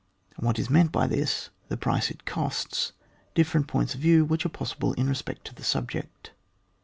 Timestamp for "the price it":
1.69-2.25